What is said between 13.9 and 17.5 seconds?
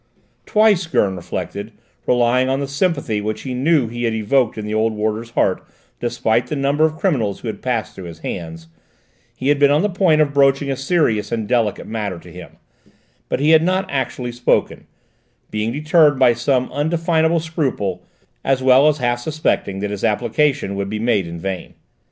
actually spoken, being deterred by some undefinable